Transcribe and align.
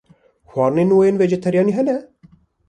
Xwarinên 0.51 0.91
we 0.97 1.03
yên 1.07 1.19
vejeteryanî 1.21 1.71
hene? 1.77 1.97